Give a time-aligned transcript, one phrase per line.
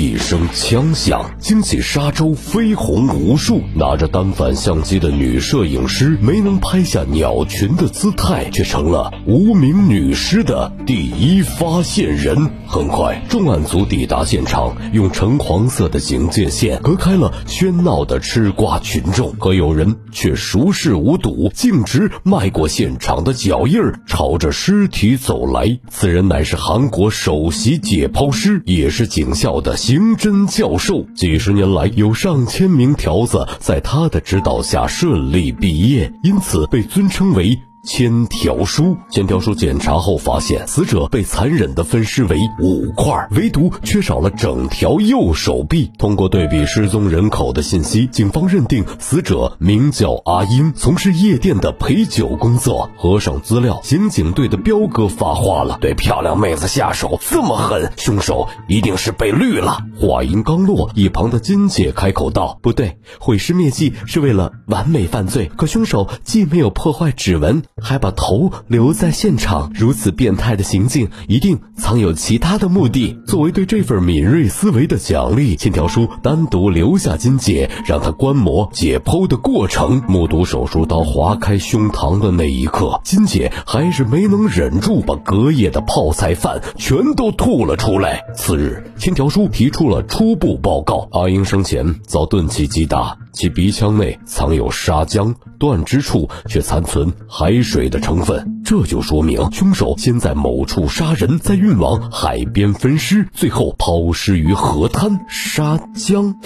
[0.00, 3.60] 一声枪响，惊起沙洲飞红无数。
[3.74, 12.50] 拿着单反相机的女摄影师没能拍下鸟群的姿态，却成了无名女尸的第一发现人。
[12.66, 25.78] 很快，重案组抵达现场，用橙黄色的警戒线隔开了喧闹的吃瓜群众，可有人却熟视无睹，径直迈过现场的脚印儿，朝着尸体走来。
[25.90, 31.04] 此人乃是韩国首席解剖师，也是警校的刑侦教授。
[31.16, 37.60] 几十年来，有上千名条子在他的指导下顺利毕业，因此被尊称为。
[37.82, 45.90] 千条书，千条书检查后发现，死者被残忍地分尸为五块，唯独缺少了整条右手臂。
[45.96, 52.90] 通过对比失踪人口的信息，警方认定死者名叫阿英，从事夜店的陪酒工作。
[52.98, 59.78] 合上资料，刑警队的彪哥发话了：对漂亮妹子下手这么狠，凶手一定是被绿了。
[59.98, 73.18] 话音刚落，一旁的金姐开口道：“不对，毁尸灭迹是为了完美犯罪，可凶手既没有破坏指纹。”还把头留在现场，如此变态的行径，一定藏有其他的目的。
[73.26, 88.20] 作为对这份敏锐思维的奖励，欠条叔单独留下金姐，让她观摩解剖的过程，目睹手术刀划开胸膛的那一刻，金姐还是没能忍住，把隔夜的泡菜饭全都吐了出来。
[88.34, 93.16] 次日，千条叔提出了初步报告：阿英生前遭钝器击打。
[93.32, 105.26] 其鼻腔内藏有砂浆，断肢处却残存海水的成分，这就说明凶手先在某处杀人，再运往海边分尸，最后抛尸于河滩。
[105.26, 106.36] 沙江。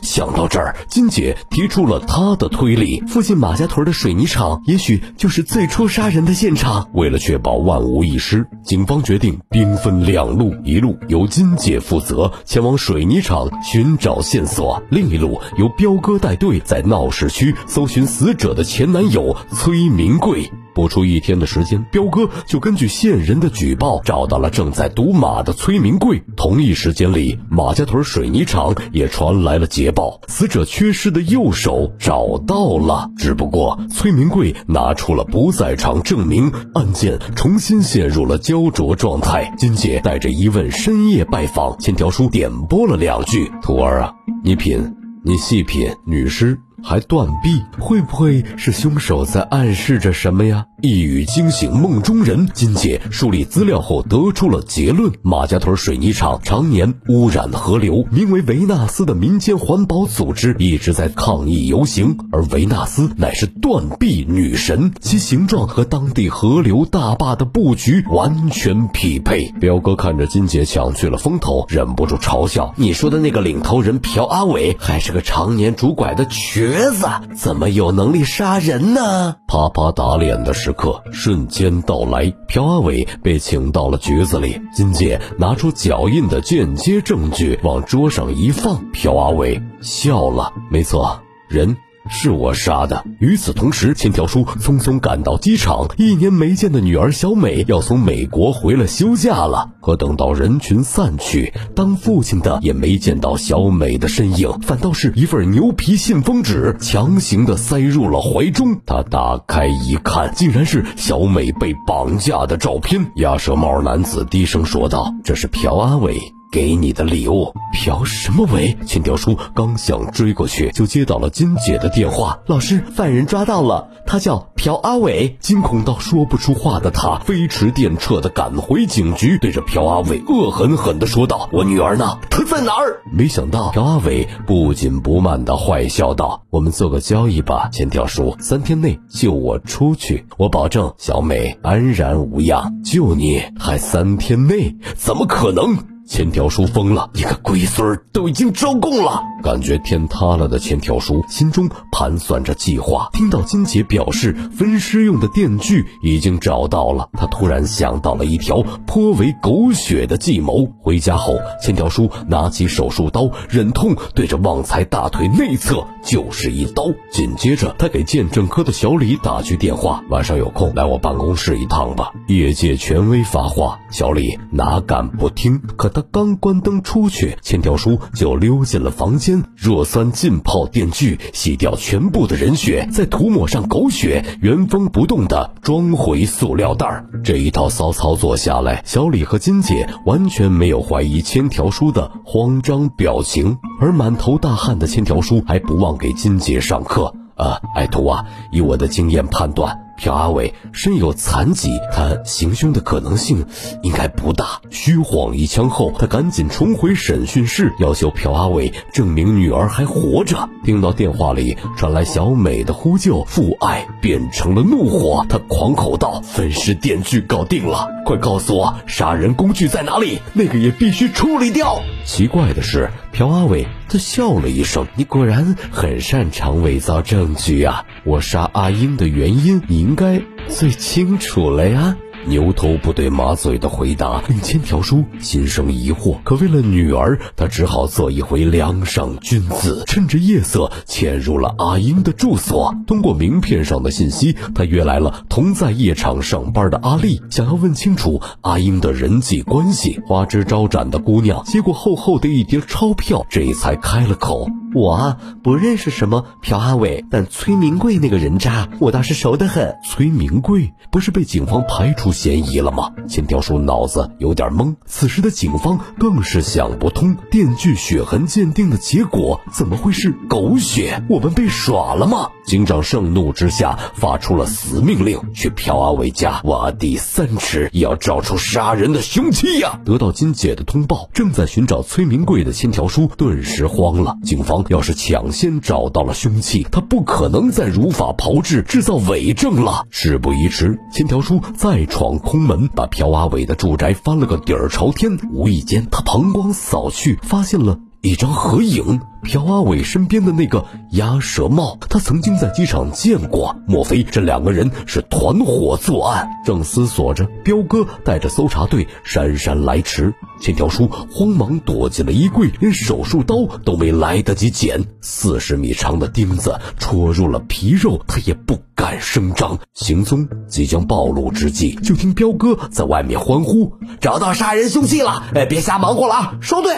[0.00, 6.88] 想到这儿，金姐提出了她的推理：附近马家屯的水泥厂，也许就是最初杀人的现场。
[6.94, 20.50] 为了确保万无一失，警方决定兵分两路：一路由金姐负责前往水泥厂寻找线索，另一路由彪哥带队在闹市区搜寻死者的前男友崔明贵。
[20.76, 26.22] 不出一天的时间，彪哥就根据线人的举报找到了正在赌马的崔明贵。
[26.36, 33.10] 同一时间里，马家屯水泥厂也传来了捷报：死者缺失的右手找到了。
[33.16, 39.50] 只不过，崔明贵拿出了不在场证明，案件重新陷入了焦灼状态。
[39.56, 44.12] 金姐带着疑问深夜拜访，千条叔点拨了两句：“徒儿啊，
[44.44, 44.94] 你品，
[45.24, 46.58] 你细品，女尸。”
[46.88, 50.66] 还断臂，会不会是凶手在暗示着什么呀？
[50.86, 52.48] 一语惊醒梦中人。
[52.54, 69.52] 金姐梳理资料后得出了结论：马家屯水泥厂常年污染河流，名为维纳斯的民间环保组织一直在抗议游行，而维纳斯乃是断臂女神，其形状和当地河流大坝的布局完全匹配。
[69.60, 76.36] 彪哥看着金姐抢去了风头，忍不住嘲笑：“你说的那个领头人朴阿伟，还是个常年拄拐的瘸。”
[76.66, 79.36] 瘸子怎么有能力杀人呢？
[79.56, 84.60] 啪啪打脸的时刻瞬间到来，朴阿伟被请到了局子里。
[84.74, 90.52] 金姐拿出脚印的间接证据往桌上一放，朴阿伟笑了。
[90.70, 91.18] 没错，
[91.48, 91.74] 人。
[92.08, 93.04] 是我杀的。
[93.18, 99.70] 与此同时，千条叔匆匆赶到机场，一年没见的女儿小美要从美国回来休假了。
[99.80, 108.80] 可等到人群散去，当父亲的也没见到小美的身影，反倒是一份牛皮信封纸强行的塞入了怀中。
[108.84, 113.12] 他打开一看，竟然是小美被绑架的照片。
[113.16, 116.20] 鸭舌帽男子低声说道：“这是朴阿伟。”
[116.52, 118.76] 给你的礼物，朴什么伟？
[118.86, 122.38] 千条叔刚想追过去，就接到了金姐的电话。
[122.46, 125.36] 老师，犯人抓到了，他叫朴阿伟。
[125.40, 132.18] 惊恐到说不出话的他，飞驰电掣的赶回警局，对着朴阿伟恶狠狠地说道：“我女儿呢？
[132.30, 142.82] 她在哪儿？”没想到朴阿伟不紧不慢地坏笑道：“我们做个交易吧，千条叔，三天内救我出去，我保证小美安然无恙。
[142.84, 144.76] 救你还三天内？
[144.96, 145.76] 怎么可能？”
[146.06, 153.08] 千条叔疯了，你个龟孙儿都已经招供了，感觉天塌了的千条叔心中盘算着计划。
[153.12, 160.64] 听到金姐表示分尸用的电锯已经找到了，他突然想到了一条颇为狗血的计谋。
[160.80, 166.84] 回家后，千条叔拿起手术刀，忍痛对着旺财大腿内侧就是一刀。
[167.10, 172.12] 紧接着，他给鉴证科的小李打去电话，晚上有空来我办公室一趟吧。
[172.28, 175.60] 业界权威发话，小李哪敢不听？
[175.76, 175.95] 可。
[175.96, 187.08] 他刚关灯出去，千条叔就溜进了房间，弱酸浸泡电锯，洗掉全部的人血，再涂抹上狗血，原封不动的装回塑料袋儿。
[187.24, 197.14] 这一套骚操作下来，小李和金姐完全没有怀疑千条叔的慌张表情，而满头大汗的千条叔还不忘给金姐上课。
[197.36, 199.85] 啊，爱徒啊，以我的经验判断。
[199.96, 203.46] 朴阿伟身有残疾，他行凶的可能性
[203.82, 204.60] 应该不大。
[204.70, 210.48] 虚晃一枪后，他赶紧重回审讯室，要求朴阿伟证明女儿还活着。
[210.64, 220.18] 听到电话里传来小美的呼救，父爱变成了怒火，他狂吼道：“分尸电锯搞定了，快告诉我杀人工具在哪里？
[220.34, 227.84] 那个也必须处理掉。”奇怪的是，朴阿伟他笑了一声：“你果然很擅长伪造证据啊！
[228.04, 231.96] 我杀阿英的原因，你。”应该最清楚了呀。
[232.26, 242.74] 牛头不对马嘴的回答令千条叔心生疑惑，可为了女儿，他只好做一回梁上君子，趁着夜色潜入了阿英的住所。
[242.86, 250.00] 通过名片上的信息，他约来了同在夜场上班的阿丽，想要问清楚阿英的人际关系。
[250.06, 254.48] 花枝招展的姑娘接过厚厚的一叠钞票，这才开了口。
[254.74, 259.74] 我啊，不认识什么朴阿伟，但崔明贵那个人渣，我倒是熟得很。
[259.88, 262.90] 崔明贵不是被警方排除嫌疑了吗？
[263.06, 264.74] 千条叔脑子有点懵。
[264.86, 271.00] 此时的警方更是想不通，电锯血痕鉴定的结果怎么会是狗血？
[271.08, 272.30] 我们被耍了吗？
[272.46, 279.78] 警长盛怒之下发出了死命令：去朴阿伟家挖地三尺，也要找出杀人的凶器呀！
[279.84, 284.16] 得到金姐的通报，正在寻找崔明贵的千条叔顿时慌了。
[284.24, 284.56] 警方。
[284.68, 289.84] 要是抢先找到了凶器，他不可能再如法炮制制造伪证了。
[289.90, 295.18] 事不宜迟，千条叔再闯往空门，把朴阿伟的住宅翻了个底儿朝天。
[295.32, 297.80] 无意间，他旁光扫去，发现了。
[298.02, 303.56] 一张合影，朴阿伟身边的那个鸭舌帽，他曾经在机场见过。
[303.66, 306.28] 莫非这两个人是团伙作案？
[306.44, 310.14] 正思索着，彪哥带着搜查队姗姗来迟。
[310.40, 314.84] 千条叔慌忙躲进了衣柜，连手术刀都没来得及捡。
[315.00, 319.58] 四十米长的钉子戳入了皮肉，他也不敢声张。
[319.74, 325.24] 行踪即将暴露之际，就听彪哥在外面欢呼：“找到杀人凶器了！
[325.34, 326.76] 哎，别瞎忙活了啊，收队！”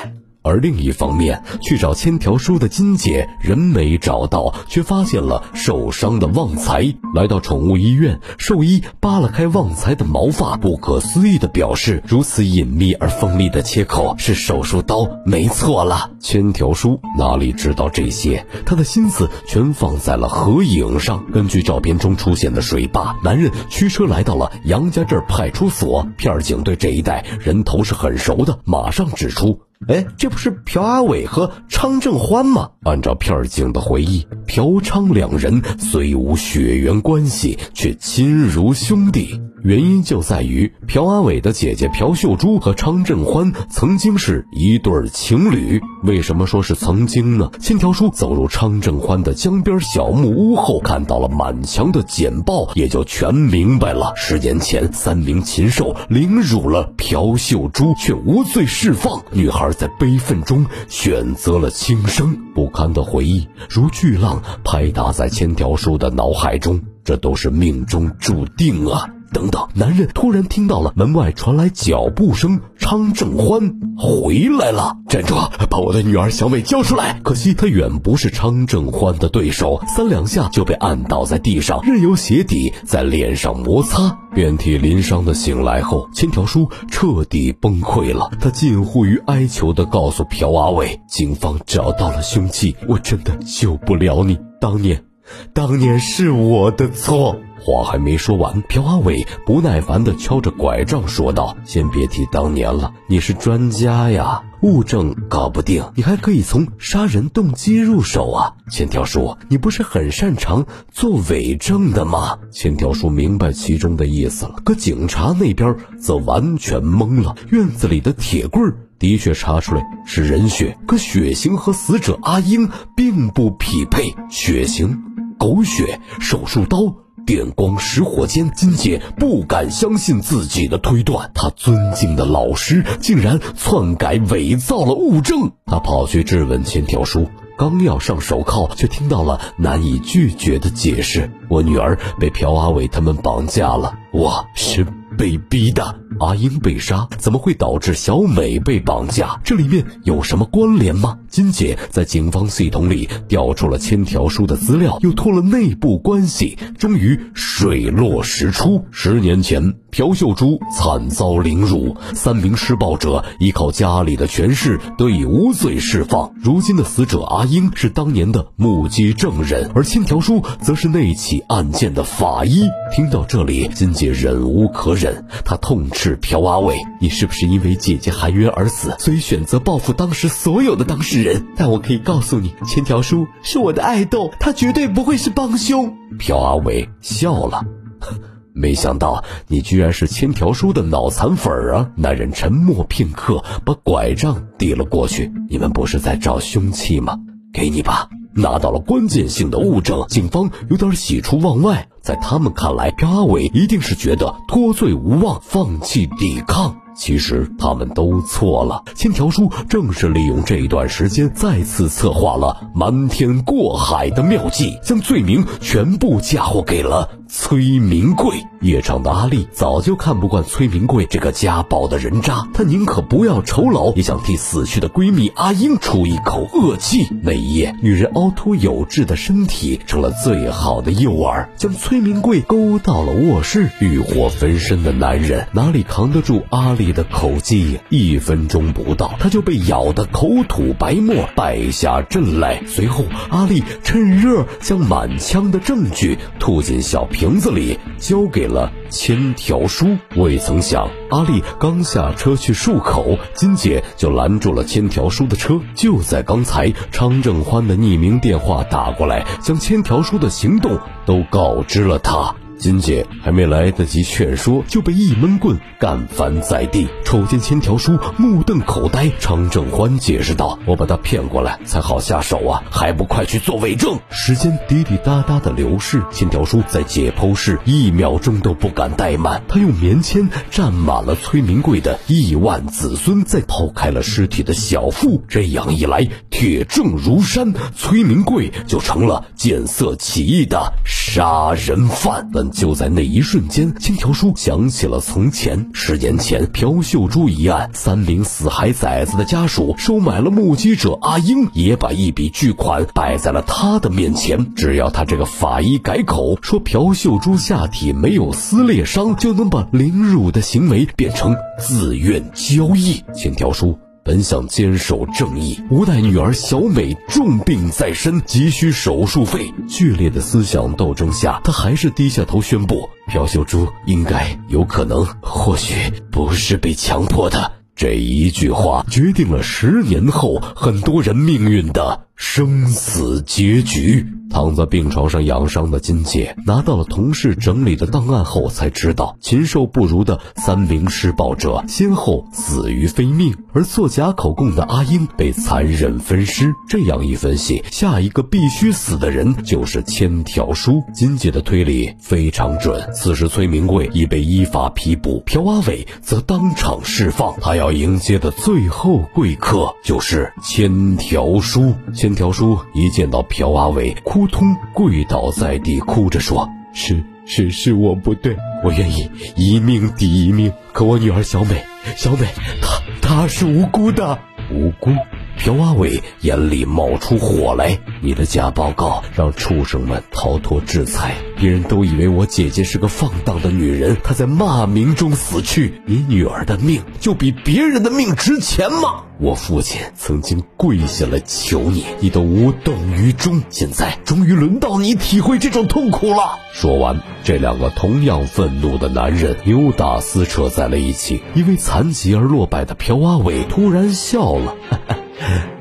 [0.49, 6.95] 而另一方面，去找千条叔的金姐人没找到，却发现了受伤的旺财。
[7.15, 16.11] 来到宠物医院，兽医扒拉开旺财的毛发，不可思议地表示：如此隐秘而锋利的切口是手术刀，没错了。
[16.19, 21.25] 千条叔哪里知道这些，他的心思全放在了合影上。
[21.33, 26.07] 根据照片中出现的水坝，男人驱车来到了杨家镇派出所。
[26.17, 29.61] 片警对这一带人头是很熟的，马上指出。
[29.87, 32.71] 哎，这不是朴阿伟和昌正欢吗？
[32.83, 39.41] 按照片儿警的回忆，朴昌两人虽无血缘关系，却亲如兄弟。
[39.65, 45.81] 原因就在于朴阿伟的姐姐朴秀珠和昌正欢曾经是一对情侣。
[46.05, 47.51] 为什么说是曾经呢？
[47.61, 54.13] 千条叔走入昌正欢的江边小木屋后，看到了满墙的简报，也就全明白了。
[54.15, 59.25] 十年前，三名禽兽凌辱了朴秀珠，却无罪释放。
[59.33, 62.35] 女孩而在悲愤中选择了轻生。
[62.55, 69.11] 不堪的回忆如巨浪拍打在千条树的脑海中，这都是命中注定啊！
[69.33, 74.97] 等等，男人突然听到了门外传来脚步声，昌正欢回来了！
[75.09, 75.35] 站住，
[75.69, 77.21] 把我的女儿小美交出来！
[77.23, 88.31] 可惜他远不是昌正欢的对手，三两下就被按倒在地上，任由鞋底在脸上摩擦，遍体鳞伤的醒来后，千条叔彻底崩溃了。
[88.41, 94.39] 他近乎于哀求的告诉朴阿伟：“警方找到了凶器，我真的救不了你。
[94.61, 95.05] 当年，
[95.53, 112.39] 当年是我的错。”话还没说完，朴阿伟不耐烦地敲着拐杖说道：“先别提当年了，你是专家呀，物证搞不定，你还可以从杀人动机入手啊。”千条叔，你不是很擅长做伪证的吗？
[112.51, 117.37] 千条叔明白其中的意思了，可警察那边则完全懵了。
[117.51, 125.03] 院子里的铁棍的确查出来是人血，可血型和死者阿英并不匹配，血型
[125.39, 126.95] 狗血，手术刀。
[127.29, 135.53] 电光石火间，金姐不敢相信自己的推断，她尊敬的老师竟然篡改伪造了物证。
[135.67, 144.87] 她跑去质问千条叔，刚要上手铐，却听到了难以拒绝的解释：“我女儿被朴阿伟他们绑架了，我是
[145.19, 149.41] 被逼的。”阿英被杀，怎么会导致小美被绑架？
[149.45, 151.19] 这里面有什么关联吗？
[151.29, 158.85] 金姐在警方系统里调出了千条书的资料，又托了内部关系，终于水落石出。
[158.91, 166.33] 十年前，朴秀珠惨遭凌辱，三名施暴者依靠家里的权势得以无罪释放。
[166.43, 172.67] 如今的死者阿英是当年的目击证人，而千条书则是那起案件的法医。
[172.95, 181.45] 听到这里，金姐忍无可忍，她痛斥朴阿伟：“你是不是因为姐姐含冤而死，所以选择报复当时所有的当事人？
[181.57, 187.65] 但我可以告诉你，千条叔是我的爱豆，他绝对不会是帮凶。”朴阿伟笑了。
[188.55, 191.91] 没想到你居然是千条叔的脑残粉儿啊！
[191.97, 195.33] 男人沉默片刻，把拐杖递了过去。
[195.51, 197.19] 你们不是在找凶器吗？
[197.53, 198.09] 给你吧。
[198.39, 201.89] 拿到了关键性的物证，警方有点喜出望外。
[202.01, 206.77] 在他们看来，朴阿伟一定是觉得脱罪无望，放弃抵抗。
[206.97, 208.83] 其实他们都错了。
[208.97, 217.09] 千条叔正是利用这一段时间，再次策划了瞒天过海的妙计，将罪名全部嫁祸给了。
[217.31, 227.07] 崔明贵，夜场的阿丽早就看不惯崔明贵这个家暴的人渣，她宁可不要酬劳，也想替死去的闺蜜阿英出一口恶气。
[227.23, 233.69] 那一夜，女人凹凸有致的身体成了最好的诱饵，将崔明贵勾到了卧室。
[233.79, 237.79] 欲火焚身的男人哪里扛得住阿丽的口技？
[237.91, 242.63] 一分钟不到，他就被咬得口吐白沫，败下阵来。
[242.67, 247.18] 随后，阿丽趁热将满腔的证据吐进小瓶。
[247.19, 255.61] 瓶子里交给了千条叔，未曾想阿丽刚下车去漱口，金姐就拦住了千条叔的车。
[255.75, 262.37] 就在刚才，昌正欢的匿名电话打过来，将千条叔的行动都告知了他。
[262.59, 266.89] 金姐还没来得及劝说，就被一闷棍干翻在地。
[267.05, 279.43] 瞅见千条叔目瞪口呆，常正欢解释道：“我把他骗过来才好下手啊，还不快去做伪证！”时间滴滴答答的流逝，千条叔在解剖室一秒钟都不敢怠慢。
[279.49, 285.23] 他用棉签蘸满了崔明贵的亿万子孙，再剖开了尸体的小腹。
[285.29, 292.29] 这样一来，铁证如山，崔明贵就成了见色起意的杀人犯。
[292.51, 304.55] 就在那一瞬间，千条叔想起了从前十年前朴秀珠一案，三名死海崽子的家属收买了目击者阿英，也把一笔巨款摆在了他的面前。
[304.55, 313.03] 只要他这个法医改口说朴秀珠下体没有撕裂伤，就能把凌辱的行为变成自愿交易。
[313.15, 313.79] 千条叔。
[314.09, 319.53] 本想坚守正义，无奈女儿小美重病在身，急需手术费。
[319.69, 325.75] 剧烈的思想斗争下，他还是低下头宣布：朴秀珠应该、有可能、或许
[326.11, 327.53] 不是被强迫的。
[327.77, 334.05] 这一句话决定了十年后很多人命运的生死结局。
[334.31, 346.53] 躺在病床上养伤的金姐拿到了同事整理的档案后，才知道禽兽不如的三名施暴者先后死于非命，而作假口供的阿英被残忍分尸。
[346.69, 350.83] 这样一分析，下一个必须死的人就是千条叔。
[350.93, 352.87] 金姐的推理非常准。
[352.93, 357.35] 此时崔明贵已被依法批捕，朴阿伟则当场释放。
[357.41, 361.75] 他要迎接的最后贵客就是千条叔。
[362.15, 363.95] 条叔一见到朴阿伟。
[364.05, 370.53] 扑通跪倒在地，哭着说：“是是是我不对，我愿意一命抵一命。
[370.73, 371.65] 可我女儿小美，
[371.97, 372.27] 小美，
[372.61, 374.19] 她她是无辜的，
[374.53, 374.91] 无辜。”
[375.39, 385.81] 朴阿伟眼里冒出火来：“你的假报告让畜生们逃脱制裁，别人都以为我姐姐是个放荡的女人，她在骂名中死去。
[385.87, 389.05] 你女儿的命就比别人的命值钱吗？
[389.21, 393.43] 我父亲曾经跪下来求你，你都无动于衷。
[393.49, 401.23] 现在终于轮到你体会这种痛苦了。”说完，这两个同样愤怒的男人扭打撕扯在了一起。
[401.35, 404.57] 因为残疾而落败的朴阿伟突然笑了。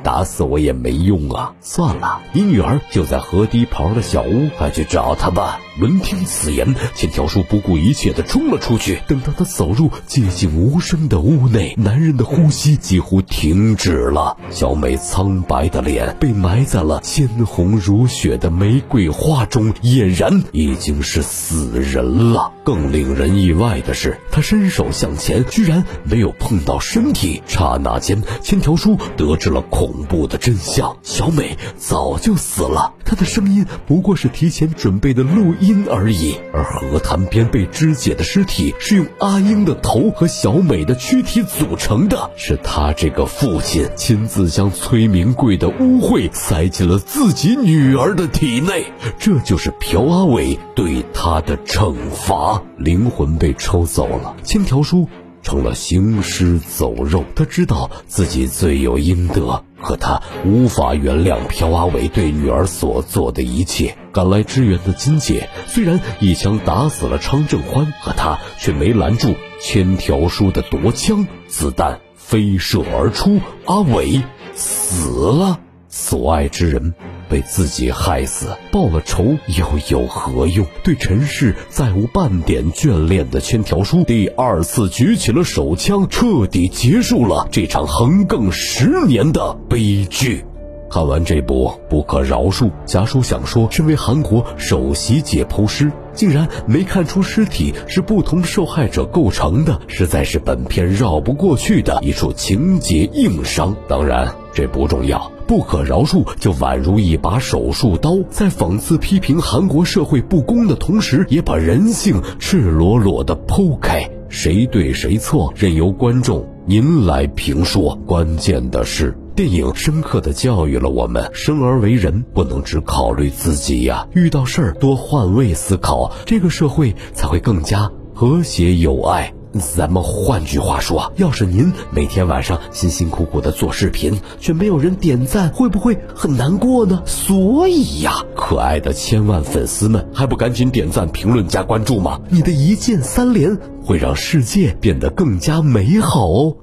[0.08, 1.52] 打死我也没用啊！
[1.60, 5.60] 算了，你女儿就在河堤旁的小屋，快去找她吧。
[5.82, 9.00] 闻听此言，千条叔不顾一切地冲了出去。
[9.08, 14.38] 等到他走入寂静无声的屋内，男人的呼吸几乎停止了。
[14.50, 22.54] 小美苍白的脸被埋在了鲜红如血的玫瑰花中，俨然已经是死人了。
[22.64, 27.44] 更令人意外的是，他伸手向前，居然没有碰到身体。
[27.46, 36.36] 刹那间，千条叔得知了恐恐怖的真相：小美早就死了，她的声音不过是提前准备的录音而已。
[36.54, 48.86] 而河滩边被肢解的尸体是用阿英的头和小美的躯体组成的，是他这个父亲亲自将崔明贵的污秽塞进了自己女儿的体内，
[49.18, 52.62] 这就是朴阿伟对他的惩罚。
[52.78, 55.10] 灵魂被抽走了，千条叔。
[55.44, 63.96] 成了行尸走肉，他知道自己罪有应得，可他无法原谅朴阿伟对女儿所做的一切。
[64.12, 74.22] 赶来支援的金姐虽然一枪打死了昌正欢，可他却没拦住千条叔的夺枪，子弹飞射而出，阿伟
[74.56, 75.60] 死了。
[75.90, 76.94] 所爱之人。
[77.30, 80.66] 被自己害死，报了仇又有何用？
[80.84, 90.44] 对尘世再无半点眷恋的千条书，第二次举起了手枪，彻底结束了这场横亘十年的悲剧。
[90.90, 103.76] 看完这部《不可饶恕》，贾叔想说：身为韩国首席解剖师，竟然没看出尸体是不同受害者构成的，实在是本片绕不过去的一处情节硬伤。
[103.90, 105.30] 当然，这不重要。
[105.48, 114.08] 不可饶恕，就宛如一把手术刀，在讽刺批评韩国社会不公的同时，也把人性赤裸裸地剖开。
[114.28, 117.98] 谁对谁错，任由观众您来评说。
[118.06, 129.34] 关键的是，电影深刻地教育了我们：生而为人，不能只考虑自己呀，遇到事儿多换位思考，这个社会才会更加和谐友爱。
[129.60, 137.02] 咱们换句话说，要是您每天晚上辛辛苦苦的做视频，却没有人点赞，会不会很难过呢？
[137.06, 142.20] 所以呀，可爱的千万粉丝们，还不赶紧点赞、评论、加关注吗？
[142.30, 146.58] 你的一键三连会让世界变得更加美好哦。